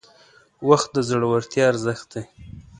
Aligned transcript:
•وخت 0.69 0.89
د 0.93 0.97
زړورتیا 1.09 1.63
ارزښت 1.71 2.07
دی. 2.13 2.23